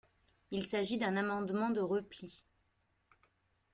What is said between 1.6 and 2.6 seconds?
de repli.